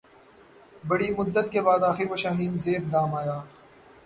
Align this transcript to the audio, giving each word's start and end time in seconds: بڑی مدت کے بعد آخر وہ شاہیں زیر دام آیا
بڑی 0.83 1.09
مدت 1.17 1.51
کے 1.51 1.61
بعد 1.67 1.83
آخر 1.89 2.05
وہ 2.11 2.15
شاہیں 2.23 2.57
زیر 2.63 2.81
دام 2.91 3.13
آیا 3.15 3.37